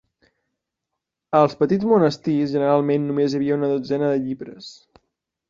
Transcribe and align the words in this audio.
Als 1.39 1.53
petits 1.59 1.85
monestirs, 1.89 2.55
generalment, 2.57 3.07
només 3.11 3.37
hi 3.37 3.39
havia 3.41 3.61
una 3.61 3.71
dotzena 3.75 4.11
de 4.15 4.19
llibres. 4.27 4.73